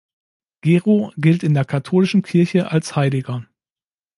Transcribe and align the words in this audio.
Gero 0.61 1.13
gilt 1.15 1.43
in 1.43 1.53
der 1.53 1.63
katholischen 1.63 2.23
Kirche 2.23 2.71
als 2.71 2.95
Heiliger. 2.95 3.45